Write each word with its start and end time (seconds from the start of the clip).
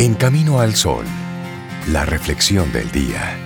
En 0.00 0.14
Camino 0.14 0.60
al 0.60 0.76
Sol, 0.76 1.04
la 1.88 2.04
reflexión 2.04 2.70
del 2.72 2.88
día. 2.92 3.36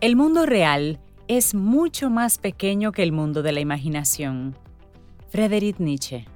El 0.00 0.14
mundo 0.14 0.46
real 0.46 1.00
es 1.26 1.56
mucho 1.56 2.10
más 2.10 2.38
pequeño 2.38 2.92
que 2.92 3.02
el 3.02 3.10
mundo 3.10 3.42
de 3.42 3.50
la 3.50 3.58
imaginación. 3.58 4.56
Friedrich 5.30 5.80
Nietzsche. 5.80 6.28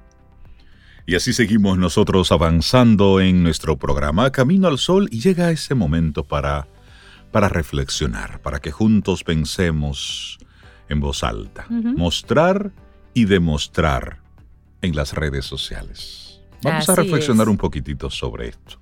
Y 1.05 1.15
así 1.15 1.31
seguimos 1.31 1.77
nosotros 1.77 2.33
avanzando 2.33 3.21
en 3.21 3.43
nuestro 3.43 3.77
programa 3.77 4.29
Camino 4.33 4.67
al 4.67 4.77
Sol 4.77 5.07
y 5.09 5.21
llega 5.21 5.51
ese 5.51 5.73
momento 5.73 6.25
para, 6.25 6.67
para 7.31 7.49
reflexionar, 7.49 8.41
para 8.41 8.59
que 8.59 8.71
juntos 8.71 9.23
pensemos 9.23 10.39
en 10.87 10.99
voz 10.99 11.23
alta, 11.23 11.65
mostrar 11.69 12.71
y 13.13 13.25
demostrar 13.25 14.19
en 14.81 14.95
las 14.95 15.13
redes 15.13 15.45
sociales. 15.45 16.41
Vamos 16.63 16.89
a 16.89 16.95
reflexionar 16.95 17.47
un 17.47 17.57
poquitito 17.57 18.09
sobre 18.09 18.49
esto. 18.49 18.79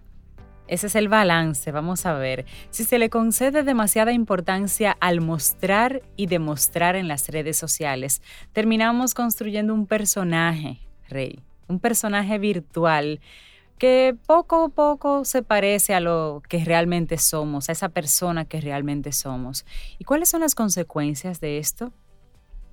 Ese 0.68 0.88
es 0.88 0.96
el 0.96 1.08
balance, 1.08 1.72
vamos 1.72 2.06
a 2.06 2.14
ver. 2.14 2.46
Si 2.72 2.84
se 2.84 3.00
le 3.00 3.10
concede 3.10 3.64
demasiada 3.64 4.12
importancia 4.12 4.98
al 5.00 5.22
mostrar 5.22 6.02
y 6.18 6.26
demostrar 6.26 6.98
en 6.98 7.08
las 7.08 7.30
redes 7.30 7.58
sociales, 7.58 8.22
terminamos 8.52 9.14
construyendo 9.14 9.74
un 9.74 9.88
personaje, 9.88 10.80
Rey, 11.10 11.40
un 11.68 11.80
personaje 11.80 12.38
virtual 12.38 13.22
que 13.78 14.16
poco 14.26 14.66
a 14.66 14.70
poco 14.70 15.26
se 15.26 15.44
parece 15.44 15.94
a 15.94 16.00
lo 16.00 16.42
que 16.48 16.64
realmente 16.64 17.18
somos, 17.18 17.70
a 17.70 17.72
esa 17.72 17.90
persona 17.90 18.46
que 18.46 18.62
realmente 18.62 19.12
somos. 19.12 19.66
¿Y 20.00 20.04
cuáles 20.04 20.30
son 20.30 20.42
las 20.42 20.56
consecuencias 20.56 21.40
de 21.40 21.58
esto? 21.58 21.94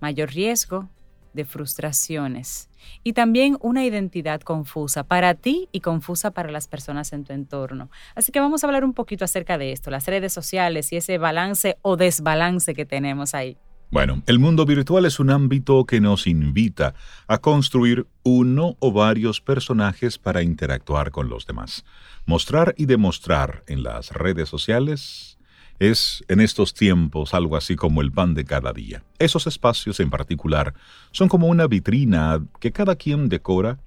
Mayor 0.00 0.30
riesgo 0.30 0.88
de 1.34 1.44
frustraciones 1.44 2.70
y 3.02 3.12
también 3.12 3.58
una 3.60 3.84
identidad 3.84 4.40
confusa 4.40 5.02
para 5.02 5.34
ti 5.34 5.68
y 5.72 5.80
confusa 5.80 6.30
para 6.30 6.50
las 6.50 6.68
personas 6.68 7.12
en 7.12 7.24
tu 7.24 7.32
entorno. 7.32 7.90
Así 8.14 8.32
que 8.32 8.40
vamos 8.40 8.62
a 8.62 8.66
hablar 8.66 8.84
un 8.84 8.94
poquito 8.94 9.24
acerca 9.24 9.58
de 9.58 9.72
esto, 9.72 9.90
las 9.90 10.06
redes 10.06 10.32
sociales 10.32 10.92
y 10.92 10.96
ese 10.96 11.18
balance 11.18 11.76
o 11.82 11.96
desbalance 11.96 12.74
que 12.74 12.86
tenemos 12.86 13.34
ahí. 13.34 13.58
Bueno, 13.90 14.22
el 14.26 14.38
mundo 14.38 14.66
virtual 14.66 15.04
es 15.04 15.20
un 15.20 15.30
ámbito 15.30 15.84
que 15.84 16.00
nos 16.00 16.26
invita 16.26 16.94
a 17.28 17.38
construir 17.38 18.06
uno 18.24 18.76
o 18.80 18.92
varios 18.92 19.40
personajes 19.40 20.18
para 20.18 20.42
interactuar 20.42 21.10
con 21.10 21.28
los 21.28 21.46
demás. 21.46 21.84
Mostrar 22.26 22.74
y 22.76 22.86
demostrar 22.86 23.62
en 23.68 23.82
las 23.82 24.10
redes 24.10 24.48
sociales 24.48 25.38
es 25.78 26.24
en 26.28 26.40
estos 26.40 26.74
tiempos 26.74 27.34
algo 27.34 27.56
así 27.56 27.76
como 27.76 28.00
el 28.00 28.12
pan 28.12 28.34
de 28.34 28.44
cada 28.44 28.72
día. 28.72 29.04
Esos 29.18 29.46
espacios 29.46 30.00
en 30.00 30.10
particular 30.10 30.74
son 31.10 31.28
como 31.28 31.46
una 31.46 31.66
vitrina 31.66 32.44
que 32.60 32.72
cada 32.72 32.96
quien 32.96 33.28
decora 33.28 33.78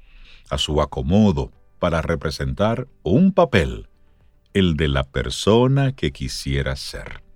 a 0.49 0.57
su 0.57 0.81
acomodo 0.81 1.51
para 1.79 2.01
representar 2.01 2.87
un 3.03 3.31
papel, 3.31 3.87
el 4.53 4.75
de 4.75 4.87
la 4.87 5.03
persona 5.03 5.91
que 5.93 6.11
quisiera 6.11 6.75
ser. 6.75 7.26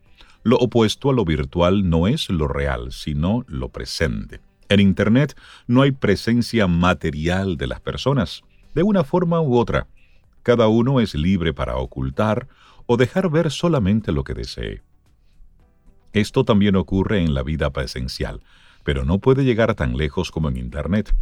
Lo 0.44 0.58
opuesto 0.58 1.10
a 1.10 1.14
lo 1.14 1.24
virtual 1.24 1.90
no 1.90 2.08
es 2.08 2.30
lo 2.30 2.48
real, 2.48 2.92
sino 2.92 3.46
lo 3.48 3.70
presente. 3.70 4.42
En 4.70 4.80
Internet 4.80 5.38
no 5.68 5.82
hay 5.82 5.92
presencia 5.92 6.66
material 6.66 7.58
de 7.58 7.68
las 7.68 7.82
personas, 7.82 8.42
de 8.74 8.84
una 8.84 9.04
forma 9.04 9.42
u 9.42 9.58
otra. 9.58 9.88
Cada 10.44 10.68
uno 10.68 11.00
es 11.00 11.14
libre 11.14 11.54
para 11.54 11.76
ocultar 11.76 12.48
o 12.88 12.98
dejar 12.98 13.30
ver 13.30 13.52
solamente 13.52 14.12
lo 14.12 14.24
que 14.24 14.34
desee. 14.34 14.82
Esto 16.14 16.44
también 16.44 16.76
ocurre 16.76 17.22
en 17.22 17.34
la 17.34 17.44
vida 17.44 17.70
presencial, 17.70 18.42
pero 18.84 19.06
no 19.06 19.20
puede 19.20 19.44
llegar 19.44 19.76
tan 19.76 19.96
lejos 19.96 20.32
como 20.32 20.50
en 20.50 20.58
Internet. 20.58 21.16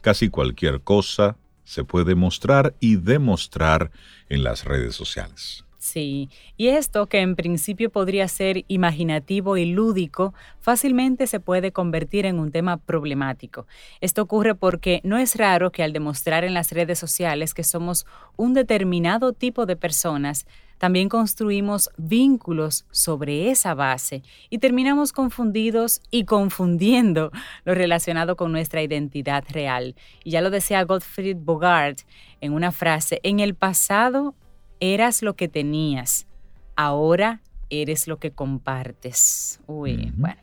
Casi 0.00 0.28
cualquier 0.28 0.82
cosa 0.82 1.36
se 1.64 1.84
puede 1.84 2.14
mostrar 2.14 2.74
y 2.80 2.96
demostrar 2.96 3.90
en 4.28 4.44
las 4.44 4.64
redes 4.64 4.94
sociales. 4.94 5.64
Sí, 5.82 6.30
y 6.56 6.68
esto 6.68 7.08
que 7.08 7.18
en 7.18 7.34
principio 7.34 7.90
podría 7.90 8.28
ser 8.28 8.64
imaginativo 8.68 9.56
y 9.56 9.64
lúdico, 9.64 10.32
fácilmente 10.60 11.26
se 11.26 11.40
puede 11.40 11.72
convertir 11.72 12.24
en 12.24 12.38
un 12.38 12.52
tema 12.52 12.76
problemático. 12.76 13.66
Esto 14.00 14.22
ocurre 14.22 14.54
porque 14.54 15.00
no 15.02 15.18
es 15.18 15.34
raro 15.34 15.72
que 15.72 15.82
al 15.82 15.92
demostrar 15.92 16.44
en 16.44 16.54
las 16.54 16.70
redes 16.70 17.00
sociales 17.00 17.52
que 17.52 17.64
somos 17.64 18.06
un 18.36 18.54
determinado 18.54 19.32
tipo 19.32 19.66
de 19.66 19.74
personas, 19.74 20.46
también 20.78 21.08
construimos 21.08 21.90
vínculos 21.96 22.86
sobre 22.92 23.50
esa 23.50 23.74
base 23.74 24.22
y 24.50 24.58
terminamos 24.58 25.12
confundidos 25.12 26.00
y 26.12 26.26
confundiendo 26.26 27.32
lo 27.64 27.74
relacionado 27.74 28.36
con 28.36 28.52
nuestra 28.52 28.82
identidad 28.82 29.42
real. 29.48 29.96
Y 30.22 30.30
ya 30.30 30.42
lo 30.42 30.50
decía 30.50 30.84
Gottfried 30.84 31.38
Bogart 31.40 31.98
en 32.40 32.52
una 32.52 32.70
frase, 32.70 33.18
en 33.24 33.40
el 33.40 33.56
pasado 33.56 34.36
eras 34.82 35.22
lo 35.22 35.36
que 35.36 35.46
tenías, 35.46 36.26
ahora 36.74 37.40
eres 37.70 38.08
lo 38.08 38.18
que 38.18 38.32
compartes. 38.32 39.60
Uy, 39.68 40.12
bueno. 40.16 40.42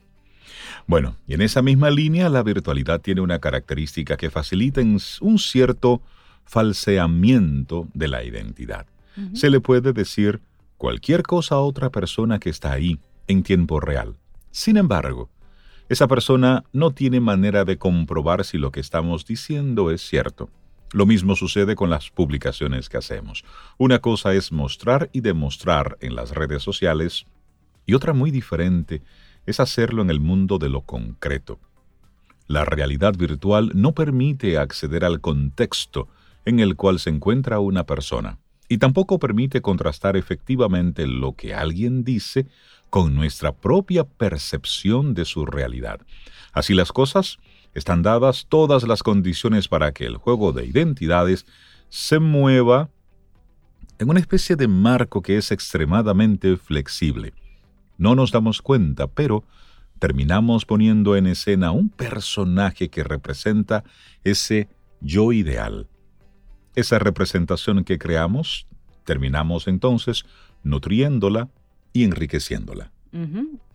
Bueno, 0.88 1.18
y 1.28 1.34
en 1.34 1.42
esa 1.42 1.62
misma 1.62 1.90
línea 1.90 2.30
la 2.30 2.42
virtualidad 2.42 3.02
tiene 3.02 3.20
una 3.20 3.40
característica 3.40 4.16
que 4.16 4.30
facilita 4.30 4.82
un 4.82 5.38
cierto 5.40 6.02
falseamiento 6.46 7.88
de 7.94 8.08
la 8.08 8.24
identidad. 8.24 8.88
Se 9.34 9.50
le 9.50 9.60
puede 9.60 9.92
decir 9.92 10.40
cualquier 10.78 11.24
cosa 11.24 11.56
a 11.56 11.60
otra 11.60 11.90
persona 11.90 12.40
que 12.40 12.50
está 12.50 12.72
ahí 12.72 12.98
en 13.28 13.44
tiempo 13.44 13.82
real. 13.82 14.16
Sin 14.52 14.78
embargo, 14.78 15.30
esa 15.90 16.08
persona 16.08 16.64
no 16.72 16.92
tiene 16.92 17.20
manera 17.20 17.66
de 17.66 17.78
comprobar 17.78 18.46
si 18.46 18.58
lo 18.58 18.72
que 18.72 18.80
estamos 18.80 19.26
diciendo 19.26 19.92
es 19.92 20.02
cierto. 20.02 20.50
Lo 20.92 21.06
mismo 21.06 21.36
sucede 21.36 21.76
con 21.76 21.90
las 21.90 22.10
publicaciones 22.10 22.90
que 22.90 22.98
hacemos. 22.98 23.44
Una 23.78 24.00
cosa 24.00 24.34
es 24.34 24.52
mostrar 24.52 25.10
y 25.14 25.22
demostrar 25.22 25.98
en 26.02 26.16
las 26.16 26.32
redes 26.32 26.64
sociales 26.64 27.26
y 27.86 27.94
otra 27.94 28.14
muy 28.14 28.32
diferente 28.32 29.02
es 29.46 29.60
hacerlo 29.60 30.02
en 30.02 30.10
el 30.10 30.20
mundo 30.20 30.58
de 30.58 30.70
lo 30.70 30.82
concreto. 30.82 31.60
La 32.48 32.66
realidad 32.66 33.16
virtual 33.16 33.72
no 33.76 33.94
permite 33.94 34.58
acceder 34.58 35.06
al 35.06 35.22
contexto 35.22 36.08
en 36.46 36.60
el 36.60 36.76
cual 36.76 37.00
se 37.00 37.12
encuentra 37.12 37.60
una 37.60 37.86
persona 37.86 38.40
y 38.68 38.78
tampoco 38.78 39.20
permite 39.20 39.62
contrastar 39.62 40.18
efectivamente 40.18 41.06
lo 41.06 41.34
que 41.34 41.54
alguien 41.54 42.04
dice 42.04 42.48
con 42.90 43.14
nuestra 43.14 43.52
propia 43.52 44.04
percepción 44.04 45.14
de 45.14 45.26
su 45.26 45.46
realidad. 45.46 46.00
Así 46.54 46.74
las 46.74 46.92
cosas, 46.92 47.38
están 47.74 48.02
dadas 48.02 48.47
todas 48.50 48.84
las 48.84 49.03
condiciones 49.03 49.68
para 49.68 49.91
que 49.91 50.06
el 50.06 50.18
juego 50.18 50.53
de 50.53 50.66
identidades 50.66 51.46
se 51.90 52.19
mueva 52.19 52.90
en 54.00 54.09
una 54.09 54.19
especie 54.19 54.56
de 54.56 54.68
marco 54.68 55.22
que 55.22 55.38
es 55.38 55.52
extremadamente 55.52 56.57
flexible. 56.57 57.34
No 57.97 58.16
nos 58.16 58.31
damos 58.31 58.62
cuenta, 58.62 59.07
pero 59.07 59.44
terminamos 60.00 60.66
poniendo 60.66 61.18
en 61.18 61.28
escena 61.28 61.72
un 61.72 61.90
personaje 61.90 62.90
que 62.90 63.03
representa 63.03 63.84
ese 64.24 64.69
yo 65.01 65.34
ideal. 65.34 65.88
Esa 66.75 66.97
representación 67.00 67.84
que 67.84 67.97
creamos, 67.97 68.68
terminamos 69.03 69.68
entonces 69.68 70.24
nutriéndola 70.63 71.50
y 71.91 72.06
enriqueciéndola. 72.06 72.91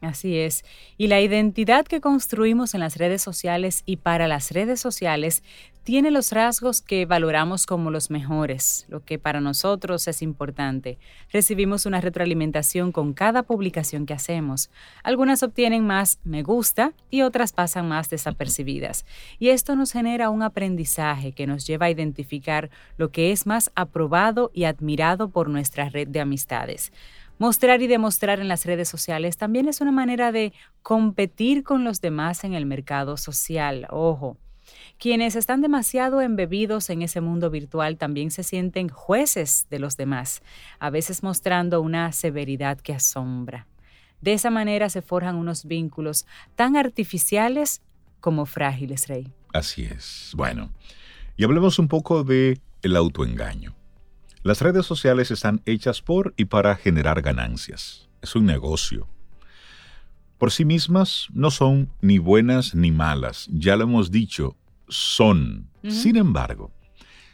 Así 0.01 0.39
es. 0.39 0.65
Y 0.97 1.09
la 1.09 1.21
identidad 1.21 1.87
que 1.87 2.01
construimos 2.01 2.75
en 2.75 2.81
las 2.81 2.97
redes 2.97 3.23
sociales 3.23 3.83
y 3.87 3.97
para 3.97 4.29
las 4.29 4.53
redes 4.53 4.81
sociales 4.81 5.43
tiene 5.85 6.11
los 6.11 6.33
rasgos 6.33 6.81
que 6.81 7.05
valoramos 7.05 7.67
como 7.67 7.91
los 7.91 8.11
mejores, 8.11 8.87
lo 8.89 9.05
que 9.05 9.19
para 9.19 9.43
nosotros 9.43 10.09
es 10.09 10.23
importante. 10.23 10.99
Recibimos 11.31 11.85
una 11.85 12.01
retroalimentación 12.01 12.91
con 12.91 13.13
cada 13.13 13.43
publicación 13.43 14.07
que 14.07 14.15
hacemos. 14.15 14.71
Algunas 15.03 15.43
obtienen 15.43 15.87
más 15.87 16.21
me 16.25 16.43
gusta 16.43 16.95
y 17.11 17.21
otras 17.21 17.53
pasan 17.53 17.87
más 17.87 18.09
desapercibidas. 18.09 19.05
Y 19.39 19.51
esto 19.51 19.77
nos 19.77 19.93
genera 19.93 20.31
un 20.31 20.43
aprendizaje 20.43 21.33
que 21.33 21.47
nos 21.47 21.67
lleva 21.67 21.87
a 21.87 21.91
identificar 21.91 22.71
lo 22.97 23.11
que 23.11 23.31
es 23.31 23.47
más 23.47 23.71
aprobado 23.75 24.51
y 24.55 24.65
admirado 24.65 25.29
por 25.29 25.51
nuestra 25.51 25.91
red 25.91 26.09
de 26.09 26.21
amistades. 26.21 26.93
Mostrar 27.39 27.83
y 27.83 27.87
demostrar 27.89 28.41
en 28.41 28.49
las 28.49 28.65
redes 28.65 28.89
sociales 28.89 29.37
también 29.37 29.69
es 29.69 29.81
una 29.81 29.93
manera 29.93 30.31
de 30.31 30.53
competir 30.83 31.65
con 31.65 31.83
los 31.85 32.01
demás 32.01 32.45
en 32.45 32.55
el 32.55 32.65
mercado 32.65 33.17
social. 33.17 33.87
Ojo, 33.91 34.37
quienes 34.99 35.37
están 35.37 35.61
demasiado 35.61 36.21
embebidos 36.21 36.91
en 36.91 37.03
ese 37.03 37.21
mundo 37.21 37.51
virtual 37.51 37.99
también 37.99 38.31
se 38.31 38.43
sienten 38.43 38.89
jueces 38.89 39.67
de 39.69 39.79
los 39.79 39.97
demás, 39.97 40.43
a 40.79 40.91
veces 40.91 41.23
mostrando 41.23 41.81
una 41.81 42.13
severidad 42.13 42.81
que 42.81 42.95
asombra. 42.95 43.67
De 44.21 44.33
esa 44.33 44.51
manera 44.51 44.89
se 44.89 45.03
forjan 45.03 45.37
unos 45.37 45.67
vínculos 45.67 46.27
tan 46.55 46.77
artificiales 46.77 47.83
como 48.21 48.47
frágiles, 48.47 49.09
Rey. 49.09 49.31
Así 49.53 49.85
es. 49.85 50.33
Bueno, 50.35 50.71
y 51.37 51.45
hablemos 51.45 51.79
un 51.79 51.89
poco 51.89 52.25
de 52.25 52.59
el 52.83 52.97
autoengaño. 52.97 53.75
Las 54.45 54.61
redes 54.61 54.85
sociales 54.85 55.31
están 55.31 55.63
hechas 55.65 56.03
por 56.03 56.35
y 56.37 56.45
para 56.45 56.77
generar 56.77 57.23
ganancias. 57.23 58.11
es 58.21 58.37
un 58.37 58.45
negocio. 58.45 59.09
Por 60.37 60.51
sí 60.51 60.67
mismas 60.67 61.29
no 61.33 61.51
son 61.51 61.89
ni 62.03 62.19
buenas 62.19 62.75
ni 62.75 62.93
malas, 62.93 63.49
ya 63.51 63.75
lo 63.75 63.85
hemos 63.85 64.11
dicho, 64.11 64.55
son. 64.87 65.71
Sin 65.89 66.17
embargo, 66.17 66.71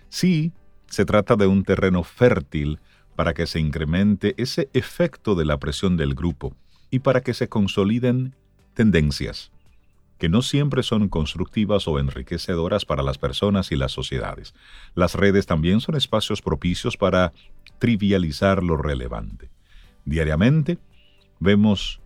sí 0.09 0.53
se 0.87 1.05
trata 1.05 1.35
de 1.35 1.49
un 1.49 1.65
terreno 1.65 2.05
fértil 2.05 2.79
para 3.17 3.35
que 3.35 3.49
se 3.49 3.59
incremente 3.59 4.41
ese 4.41 4.69
efecto 4.73 5.35
de 5.35 5.47
la 5.47 5.59
presión 5.59 5.97
del 5.97 6.15
grupo 6.15 6.55
y 6.93 7.01
para 7.01 7.23
que 7.23 7.35
se 7.35 7.49
consoliden 7.49 8.37
tendencias 8.75 9.51
que 10.21 10.29
no 10.29 10.43
siempre 10.43 10.83
son 10.83 11.09
constructivas 11.09 11.89
o 11.89 11.99
enriquecedoras 11.99 12.85
para 12.85 13.03
las 13.03 13.17
personas 13.17 13.73
y 13.73 13.77
las 13.77 13.91
sociedades. 13.91 14.55
Las 14.95 15.15
redes 15.15 15.47
también 15.47 15.81
son 15.81 15.97
espacios 15.97 16.43
propicios 16.43 16.99
para 16.99 17.33
trivializar 17.79 18.63
lo 18.63 18.77
relevante. 18.77 19.49
Diariamente 20.05 20.77
vemos 21.41 22.01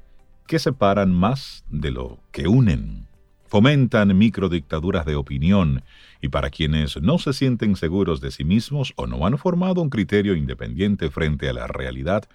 que 0.47 0.61
separan 0.61 1.13
más 1.13 1.65
de 1.69 1.91
lo 1.91 2.21
que 2.31 2.47
unen. 2.47 3.09
Fomentan 3.47 4.17
microdictaduras 4.17 5.05
de 5.07 5.17
opinión 5.17 5.83
y 6.23 6.29
para 6.29 6.51
quienes 6.51 7.03
no 7.03 7.19
se 7.19 7.33
sienten 7.33 7.75
seguros 7.75 8.21
de 8.21 8.31
sí 8.31 8.45
mismos 8.45 8.93
o 8.95 9.09
no 9.09 9.27
han 9.27 9.39
formado 9.39 9.83
un 9.83 9.91
criterio 9.91 10.37
independiente 10.37 11.11
frente 11.11 11.49
a 11.49 11.53
la 11.53 11.67
realidad, 11.67 12.29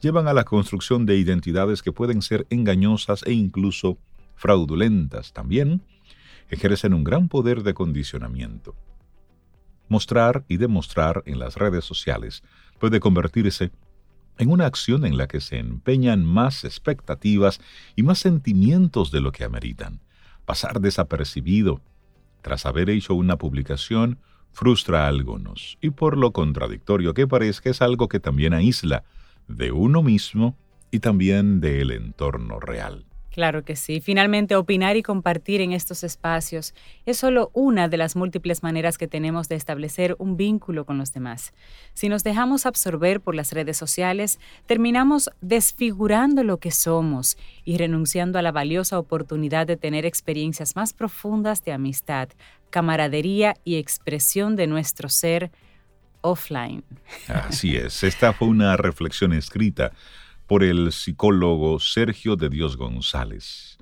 llevan 0.00 0.28
a 0.28 0.32
la 0.32 0.44
construcción 0.44 1.04
de 1.04 1.18
identidades 1.18 1.82
que 1.82 1.92
pueden 1.92 2.22
ser 2.22 2.46
engañosas 2.48 3.22
e 3.26 3.32
incluso 3.32 3.98
fraudulentas 4.36 5.32
también, 5.32 5.82
ejercen 6.48 6.94
un 6.94 7.04
gran 7.04 7.28
poder 7.28 7.62
de 7.62 7.74
condicionamiento. 7.74 8.74
Mostrar 9.88 10.44
y 10.48 10.56
demostrar 10.56 11.22
en 11.26 11.38
las 11.38 11.56
redes 11.56 11.84
sociales 11.84 12.42
puede 12.78 13.00
convertirse 13.00 13.70
en 14.38 14.50
una 14.50 14.66
acción 14.66 15.06
en 15.06 15.16
la 15.16 15.26
que 15.26 15.40
se 15.40 15.58
empeñan 15.58 16.24
más 16.24 16.64
expectativas 16.64 17.60
y 17.94 18.02
más 18.02 18.18
sentimientos 18.18 19.10
de 19.10 19.20
lo 19.20 19.32
que 19.32 19.44
ameritan. 19.44 20.00
Pasar 20.44 20.80
desapercibido 20.80 21.80
tras 22.42 22.66
haber 22.66 22.90
hecho 22.90 23.14
una 23.14 23.38
publicación 23.38 24.18
frustra 24.52 25.04
a 25.04 25.08
algunos, 25.08 25.78
y 25.80 25.90
por 25.90 26.16
lo 26.16 26.32
contradictorio 26.32 27.12
que 27.12 27.26
parezca 27.26 27.70
es 27.70 27.82
algo 27.82 28.08
que 28.08 28.20
también 28.20 28.54
aísla 28.54 29.04
de 29.48 29.72
uno 29.72 30.02
mismo 30.02 30.56
y 30.90 31.00
también 31.00 31.60
del 31.60 31.90
entorno 31.90 32.60
real. 32.60 33.04
Claro 33.36 33.64
que 33.64 33.76
sí. 33.76 34.00
Finalmente, 34.00 34.56
opinar 34.56 34.96
y 34.96 35.02
compartir 35.02 35.60
en 35.60 35.74
estos 35.74 36.04
espacios 36.04 36.72
es 37.04 37.18
solo 37.18 37.50
una 37.52 37.86
de 37.86 37.98
las 37.98 38.16
múltiples 38.16 38.62
maneras 38.62 38.96
que 38.96 39.08
tenemos 39.08 39.46
de 39.50 39.56
establecer 39.56 40.16
un 40.18 40.38
vínculo 40.38 40.86
con 40.86 40.96
los 40.96 41.12
demás. 41.12 41.52
Si 41.92 42.08
nos 42.08 42.24
dejamos 42.24 42.64
absorber 42.64 43.20
por 43.20 43.34
las 43.34 43.52
redes 43.52 43.76
sociales, 43.76 44.40
terminamos 44.64 45.28
desfigurando 45.42 46.44
lo 46.44 46.56
que 46.56 46.70
somos 46.70 47.36
y 47.62 47.76
renunciando 47.76 48.38
a 48.38 48.42
la 48.42 48.52
valiosa 48.52 48.98
oportunidad 48.98 49.66
de 49.66 49.76
tener 49.76 50.06
experiencias 50.06 50.74
más 50.74 50.94
profundas 50.94 51.62
de 51.62 51.72
amistad, 51.72 52.30
camaradería 52.70 53.54
y 53.64 53.76
expresión 53.76 54.56
de 54.56 54.66
nuestro 54.66 55.10
ser 55.10 55.50
offline. 56.22 56.84
Así 57.28 57.76
es. 57.76 58.02
Esta 58.02 58.32
fue 58.32 58.48
una 58.48 58.78
reflexión 58.78 59.34
escrita 59.34 59.92
por 60.46 60.62
el 60.62 60.92
psicólogo 60.92 61.80
Sergio 61.80 62.36
de 62.36 62.48
Dios 62.48 62.76
González. 62.76 63.78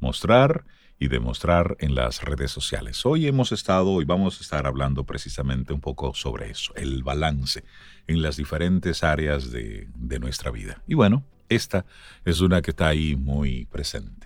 Mostrar 0.00 0.64
y 0.98 1.08
demostrar 1.08 1.76
en 1.80 1.94
las 1.94 2.22
redes 2.22 2.50
sociales. 2.50 3.04
Hoy 3.04 3.26
hemos 3.26 3.52
estado 3.52 4.00
y 4.00 4.06
vamos 4.06 4.38
a 4.38 4.42
estar 4.42 4.66
hablando 4.66 5.04
precisamente 5.04 5.74
un 5.74 5.80
poco 5.80 6.14
sobre 6.14 6.50
eso, 6.50 6.74
el 6.74 7.02
balance 7.02 7.64
en 8.06 8.22
las 8.22 8.36
diferentes 8.36 9.04
áreas 9.04 9.50
de, 9.50 9.88
de 9.94 10.18
nuestra 10.18 10.50
vida. 10.50 10.82
Y 10.86 10.94
bueno, 10.94 11.24
esta 11.50 11.84
es 12.24 12.40
una 12.40 12.62
que 12.62 12.70
está 12.70 12.88
ahí 12.88 13.14
muy 13.14 13.66
presente. 13.66 14.25